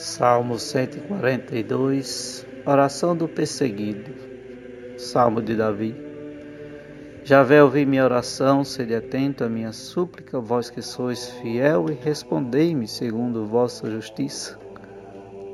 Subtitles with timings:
[0.00, 4.10] Salmo 142 Oração do perseguido
[4.96, 5.94] Salmo de Davi
[7.22, 12.88] Javé, ouvi minha oração, sede atento à minha súplica, vós que sois fiel, e respondei-me
[12.88, 14.58] segundo vossa justiça.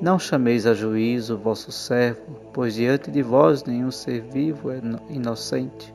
[0.01, 5.93] Não chameis a juízo vosso servo, pois diante de vós nenhum ser vivo é inocente.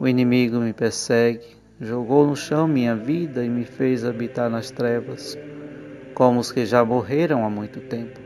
[0.00, 5.36] O inimigo me persegue, jogou no chão minha vida e me fez habitar nas trevas
[6.14, 8.20] como os que já morreram há muito tempo.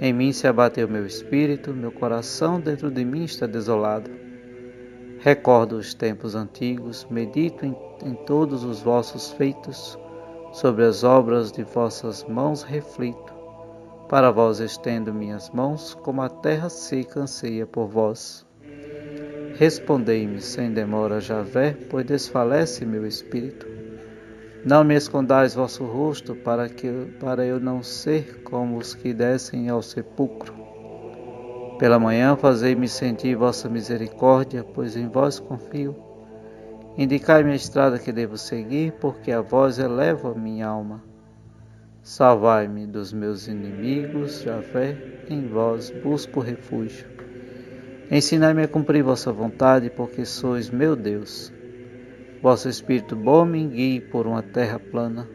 [0.00, 4.08] Em mim se abateu meu espírito, meu coração dentro de mim está desolado.
[5.18, 9.98] Recordo os tempos antigos, medito em, em todos os vossos feitos,
[10.52, 13.34] sobre as obras de vossas mãos reflito.
[14.08, 18.46] Para vós estendo minhas mãos, como a terra seca anseia por vós.
[19.56, 23.77] Respondei-me sem demora, Javé, pois desfalece meu espírito.
[24.64, 26.90] Não me escondais vosso rosto, para, que,
[27.20, 30.52] para eu não ser como os que descem ao sepulcro.
[31.78, 35.96] Pela manhã fazei-me sentir vossa misericórdia, pois em vós confio.
[36.96, 41.04] Indicai-me a estrada que devo seguir, porque a vós elevo a minha alma.
[42.02, 44.96] Salvai-me dos meus inimigos, Javé,
[45.28, 47.06] em vós busco refúgio.
[48.10, 51.52] Ensinai-me a cumprir vossa vontade, porque sois meu Deus.
[52.40, 55.28] Vosso Espírito bom me guie por uma terra plana.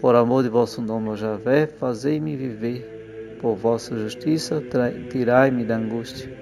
[0.00, 3.36] Por amor de vosso nome, Javé, fazei-me viver.
[3.42, 4.62] Por vossa justiça,
[5.10, 6.32] tirai-me da angústia.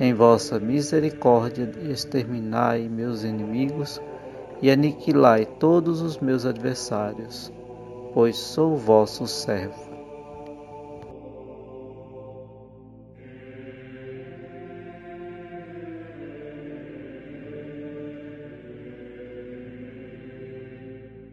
[0.00, 4.00] Em vossa misericórdia, exterminai meus inimigos
[4.60, 7.52] e aniquilai todos os meus adversários,
[8.12, 9.91] pois sou vosso servo.